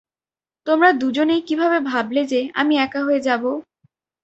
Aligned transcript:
তোমরা 0.67 0.89
দুজনেই 0.93 1.41
কীভাবে 1.41 1.77
ভাবলে 1.89 2.21
যে, 2.25 2.39
আমি 2.53 2.73
একা 2.77 3.01
হয়ে 3.03 3.21
যাবো? 3.21 3.51